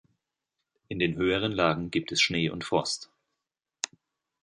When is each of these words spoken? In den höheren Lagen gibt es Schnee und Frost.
In 0.87 0.97
den 0.97 1.15
höheren 1.15 1.51
Lagen 1.51 1.91
gibt 1.91 2.11
es 2.11 2.23
Schnee 2.23 2.49
und 2.49 2.63
Frost. 2.63 3.11